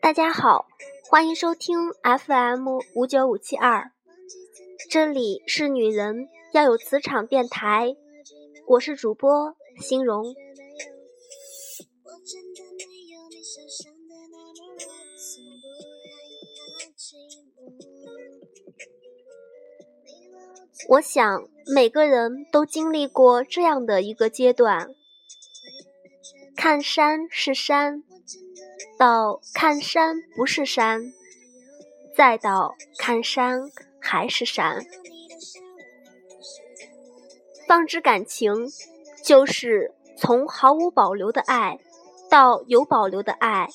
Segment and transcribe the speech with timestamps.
[0.00, 0.66] 大家好，
[1.10, 3.90] 欢迎收听 FM 五九五七二，
[4.88, 7.96] 这里是女人要有磁场电台，
[8.68, 10.34] 我是主播欣荣。
[20.88, 24.94] 我想每个人都经历过这样的一个阶段，
[26.56, 28.02] 看山是山。
[28.98, 31.12] 到看山不是山，
[32.16, 33.60] 再到看山
[34.00, 34.86] 还是山。
[37.68, 38.54] 放之感情，
[39.22, 41.78] 就是从毫无保留的爱，
[42.30, 43.68] 到有保留的爱，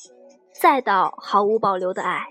[0.59, 2.25] 再到毫无保留的爱。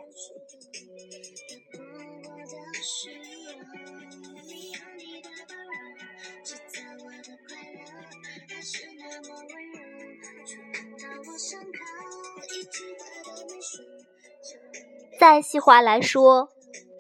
[15.21, 16.49] 再细化来说，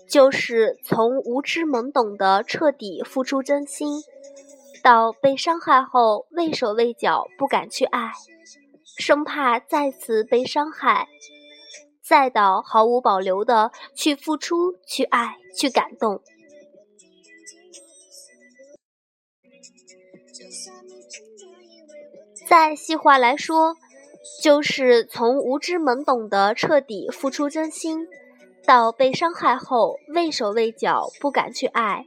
[0.06, 4.02] 就是从无知懵懂的彻底付出真心，
[4.82, 8.12] 到被伤害后畏手畏脚不敢去爱，
[8.98, 11.08] 生怕再次被伤害，
[12.02, 16.20] 再到毫无保留的去付出、去爱、去感动。
[22.46, 23.76] 再细化来说。
[24.38, 28.08] 就是从无知懵懂的彻底付出真心，
[28.64, 32.06] 到被伤害后畏手畏脚不敢去爱，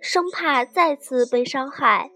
[0.00, 2.10] 生怕再次被伤害，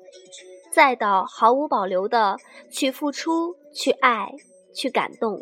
[0.70, 2.36] 再到毫无保留的
[2.70, 4.32] 去付出、去爱、
[4.74, 5.40] 去感动。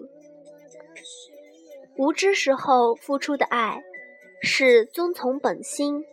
[1.96, 3.82] 无知时候付出的爱
[4.40, 6.04] 是遵从本心，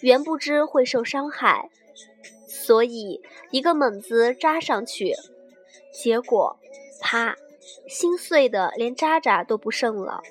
[0.00, 1.68] 原不知会受伤害，
[2.46, 5.14] 所以一个猛子扎上去，
[5.92, 6.56] 结果。
[7.10, 7.34] 他！
[7.88, 10.22] 心碎的连渣渣都不剩了。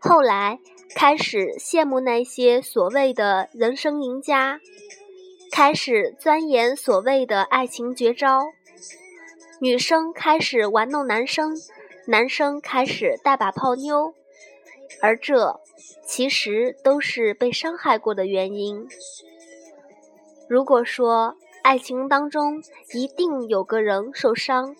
[0.00, 0.58] 后来
[0.94, 4.60] 开始羡慕那些所谓的人生赢家，
[5.52, 8.46] 开始钻研所谓的爱情绝招。
[9.58, 11.56] 女生开始玩弄男生，
[12.06, 14.14] 男生开始带把泡妞，
[15.00, 15.60] 而这
[16.04, 18.86] 其实都是被伤害过的原因。
[20.48, 22.62] 如果说爱情当中
[22.92, 24.76] 一定有个人受伤，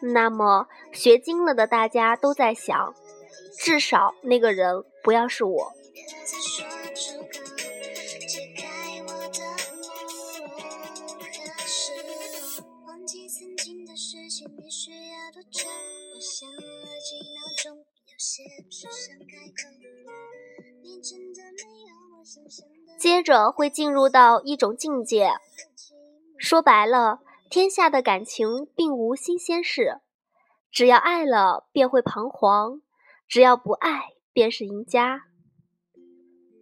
[0.00, 2.94] 那么学精了的大家都在想，
[3.58, 5.72] 至少那个人不要是我。
[22.98, 25.32] 接着会进入到一种境界，
[26.36, 30.00] 说白了，天下的感情并无新鲜事，
[30.70, 32.80] 只要爱了便会彷徨，
[33.28, 35.24] 只要不爱便是赢家。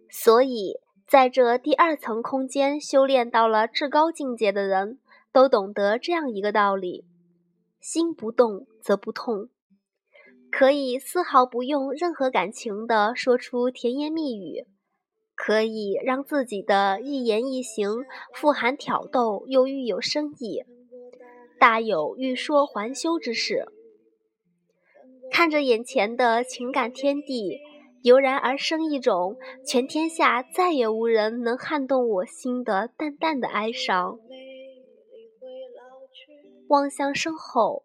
[0.09, 4.99] 所以，在这第二层空间修炼到了至高境界的人，
[5.31, 7.05] 都懂得这样一个道理：
[7.79, 9.49] 心不动则不痛，
[10.55, 14.67] 可以丝毫不用任何感情的说出甜言蜜语。
[15.35, 17.89] 可以让自己的一言一行
[18.35, 20.63] 富含挑逗，又寓有深意，
[21.59, 23.65] 大有欲说还休之势。
[25.31, 27.59] 看着眼前的情感天地，
[28.03, 34.19] 油然而生一种全天下再也无人能撼动我心的淡淡的哀伤。
[36.73, 37.83] 望向身后，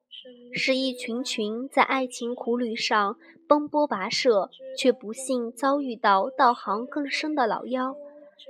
[0.50, 3.18] 是一群群在爱情苦旅上。
[3.46, 7.94] 奔波跋涉，却不幸遭遇到道行更深的老妖，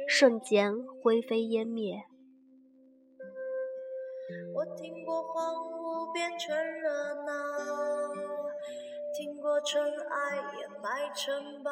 [0.08, 2.04] 瞬间灰飞烟灭。
[4.54, 7.32] 我听过荒芜变成热闹，
[9.16, 11.70] 听过尘埃掩埋城堡，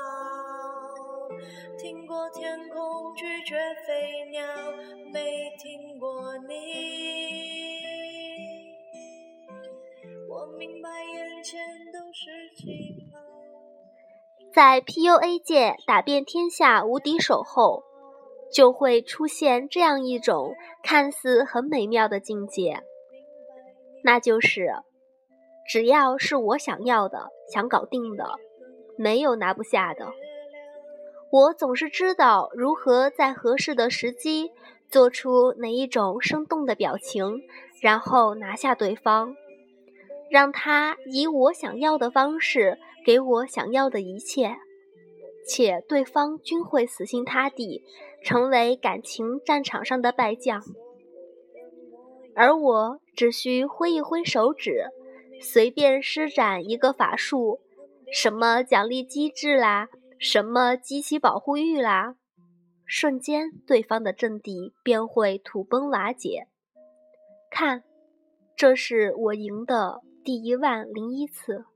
[1.79, 4.45] 听过天空拒绝飞鸟，
[5.13, 7.76] 没听过你。
[10.59, 11.61] 明白眼前
[11.93, 12.31] 都是。
[14.53, 17.85] 在 PUA 界打遍天下无敌手后，
[18.51, 22.83] 就会出现这样一种看似很美妙的境界，
[24.03, 24.71] 那就是
[25.69, 28.25] 只要是我想要的、想搞定的，
[28.97, 30.11] 没有拿不下的。
[31.31, 34.53] 我总是知道如何在合适的时机
[34.89, 37.43] 做出哪一种生动的表情，
[37.83, 39.37] 然后拿下对方，
[40.31, 44.57] 让他以我想要的方式给我想要的一切，
[45.47, 47.83] 且对方均会死心塌地，
[48.23, 50.63] 成为感情战场上的败将，
[52.35, 54.87] 而我只需挥一挥手指，
[55.41, 57.61] 随便施展一个法术，
[58.13, 59.89] 什么奖励机制啦。
[60.19, 62.17] 什么激起保护欲啦？
[62.87, 66.49] 瞬间，对方的阵地便会土崩瓦解。
[67.51, 67.85] 看，
[68.57, 71.67] 这是我赢的第一万零一次。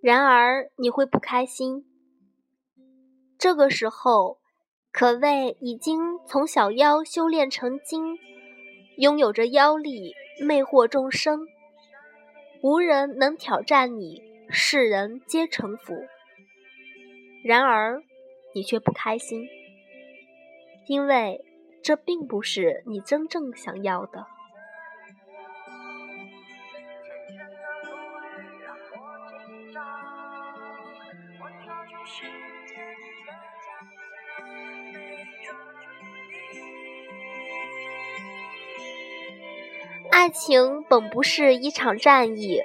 [0.00, 1.84] 然而你会不开心。
[3.36, 4.39] 这个时候，
[4.92, 8.18] 可谓已经从小妖修炼成精，
[8.96, 11.46] 拥有着妖力，魅惑众生，
[12.60, 15.94] 无人能挑战你，世人皆臣服。
[17.44, 18.02] 然而，
[18.52, 19.48] 你却不开心，
[20.88, 21.44] 因为
[21.82, 24.26] 这并不是你真正想要的。
[40.20, 42.60] 爱情本不是一场战役，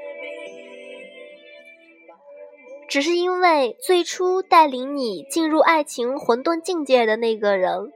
[2.89, 7.93] 只是因为最初带领你进入爱情混沌境界的那个人，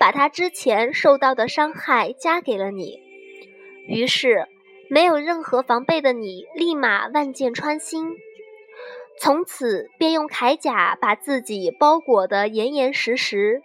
[0.00, 3.00] 把他之前受到的伤害加给了你，
[3.86, 4.48] 于是
[4.90, 8.16] 没有任何防备的你，立马万箭穿心。
[9.20, 13.62] 从此便用铠甲把自己包裹得严严实实，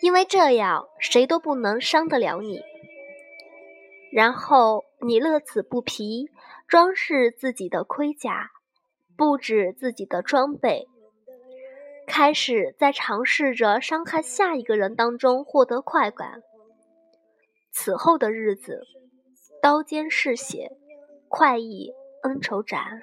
[0.00, 2.60] 因为这样谁都不能伤得了你。
[4.12, 6.28] 然后你乐此不疲，
[6.66, 8.50] 装饰自己的盔甲，
[9.16, 10.88] 布置自己的装备，
[12.06, 16.42] 开始在尝试着伤害下一个人当中获得快感。
[17.70, 18.82] 此后的日子，
[19.62, 20.72] 刀尖嗜血，
[21.28, 21.92] 快意
[22.22, 23.02] 恩仇斩。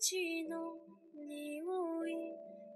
[0.00, 0.16] 土
[0.48, 0.80] の
[1.14, 2.49] 匂い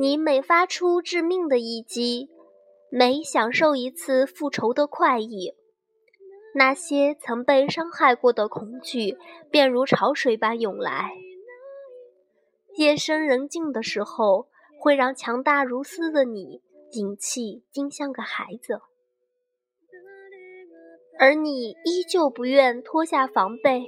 [0.00, 2.30] 你每发出致命的一击，
[2.88, 5.56] 每享受一次复仇的快意，
[6.54, 9.18] 那些曾被伤害过的恐惧
[9.50, 11.10] 便如潮水般涌来。
[12.76, 14.46] 夜深人静的时候，
[14.78, 16.62] 会让强大如斯的你
[16.92, 18.80] 隐气，竟像个孩子。
[21.18, 23.82] 而你依旧不愿脱下防备。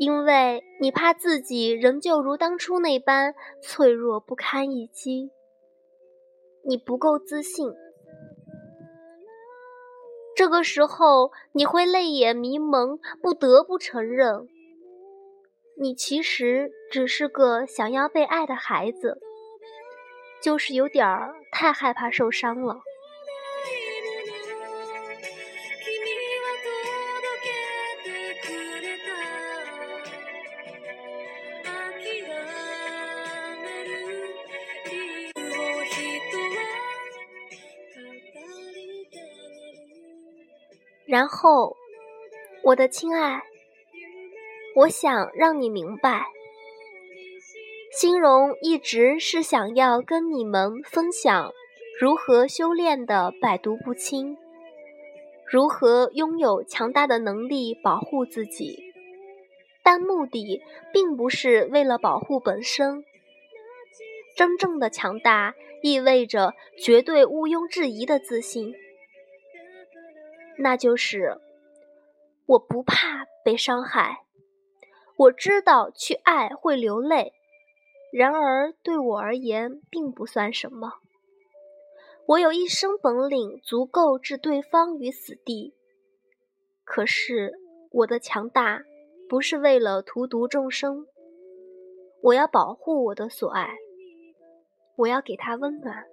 [0.00, 5.30] 因为你怕自己仍旧如当初那般脆弱不堪一击，
[6.64, 7.70] 你不够自信。
[10.34, 14.48] 这个时候，你会泪眼迷蒙，不得不承认，
[15.78, 19.20] 你其实只是个想要被爱的孩子，
[20.42, 22.80] 就是有点儿太害怕受伤了。
[41.20, 41.76] 然后，
[42.62, 43.42] 我的亲爱，
[44.74, 46.24] 我想让你明白，
[47.92, 51.52] 心荣一直是想要跟你们分享
[52.00, 54.38] 如何修炼的百毒不侵，
[55.46, 58.82] 如何拥有强大的能力保护自己，
[59.82, 63.04] 但目的并不是为了保护本身。
[64.34, 68.74] 真正的强大意味着绝对毋庸置疑的自信。
[70.62, 71.38] 那就是，
[72.44, 74.26] 我不怕被伤害，
[75.16, 77.32] 我知道去爱会流泪，
[78.12, 80.98] 然而对我而言并不算什么。
[82.26, 85.74] 我有一身本领，足够置对方于死地。
[86.84, 87.54] 可是
[87.90, 88.82] 我的强大
[89.30, 91.06] 不是为了荼毒众生，
[92.20, 93.78] 我要保护我的所爱，
[94.96, 96.04] 我要给他温暖。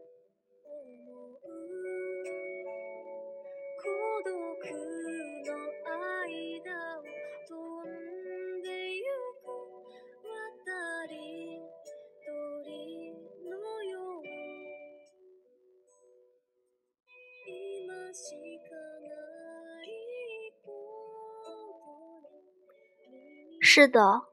[23.80, 24.24] 是的，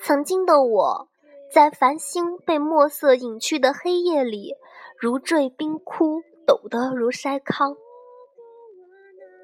[0.00, 1.08] 曾经的我，
[1.52, 4.54] 在繁星被墨色隐去的黑夜里，
[4.96, 7.76] 如坠冰窟，抖得如筛糠。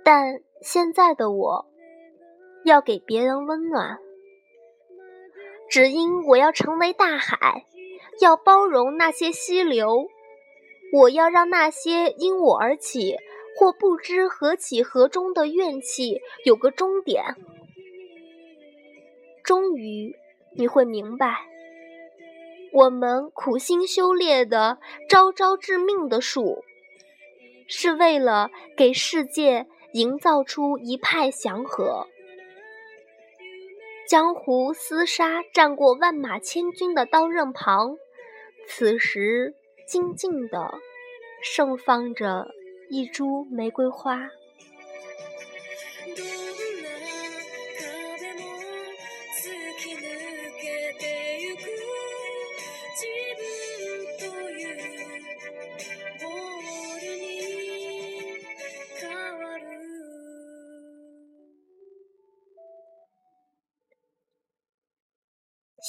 [0.04, 1.66] 但现在的我，
[2.64, 3.98] 要给别人温暖，
[5.68, 7.64] 只因我要成为大海，
[8.20, 10.06] 要包容那些溪流，
[10.92, 13.16] 我要让那些因我而起
[13.58, 17.34] 或不知何起何终的怨气有个终点。
[19.46, 20.16] 终于，
[20.56, 21.46] 你会明白，
[22.72, 26.64] 我们苦心修炼的招招致命的术，
[27.68, 32.08] 是为了给世界营造出一派祥和。
[34.08, 37.96] 江湖厮杀战过万马千军的刀刃旁，
[38.66, 39.54] 此时
[39.86, 40.74] 静静的
[41.40, 42.48] 盛放着
[42.90, 44.28] 一株玫瑰花。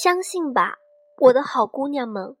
[0.00, 0.78] 相信吧，
[1.18, 2.36] 我的好姑娘们，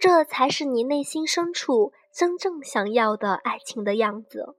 [0.00, 4.56] 这才是你内心深处真正想要的爱情的样子，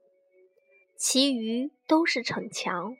[0.96, 2.96] 其余都是逞强。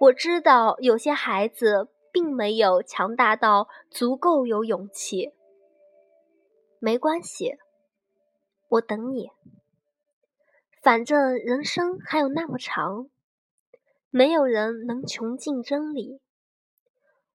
[0.00, 5.34] 我知道有些孩子并没有强大到足够有勇气，
[6.78, 7.58] 没关系，
[8.68, 9.28] 我等你。
[10.80, 13.10] 反正人生还有那么长，
[14.08, 16.22] 没有人能穷尽真理。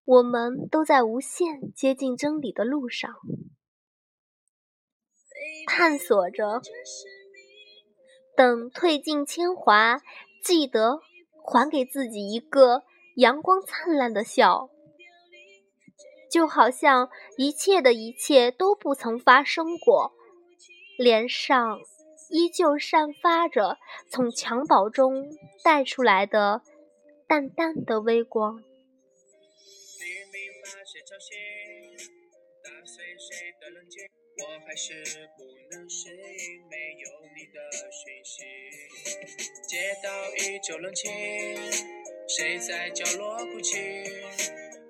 [0.04, 3.14] 我们都在无限接近真理的路上，
[5.68, 6.62] 探索着。
[8.36, 10.00] 等褪尽铅华，
[10.44, 11.00] 记得
[11.46, 12.84] 还给自己一个
[13.18, 14.70] 阳光灿烂的笑，
[16.32, 20.14] 就好像一切的一切都不曾发生过，
[20.98, 21.80] 脸上
[22.30, 23.78] 依旧散发着
[24.10, 25.30] 从襁褓中
[25.64, 26.62] 带出来的
[27.28, 28.64] 淡淡的微光。
[31.12, 31.36] 小心
[32.64, 34.02] 打碎谁的冷静，
[34.38, 35.04] 我还是
[35.38, 37.60] 不能适应没有你的
[37.92, 38.46] 讯息。
[39.68, 41.12] 街道依旧冷清，
[42.30, 43.78] 谁在角落哭泣？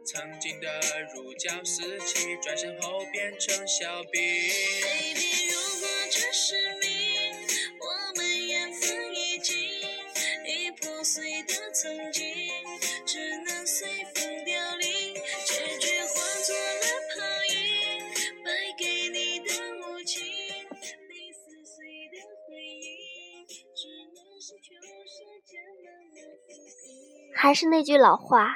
[0.05, 0.79] 曾经的
[1.15, 5.40] 如胶似漆，转身后变成笑柄。
[27.43, 28.55] 还是那句老话，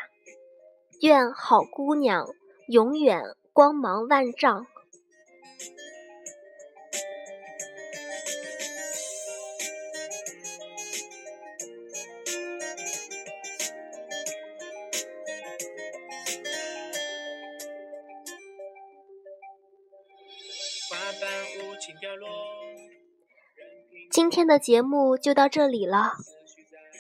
[1.02, 2.28] 愿好姑娘
[2.68, 3.20] 永远
[3.52, 4.68] 光芒万丈。
[24.12, 26.14] 今天的节目就到这里了。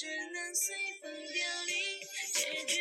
[0.00, 1.76] 只能随风凋零，
[2.32, 2.79] 结局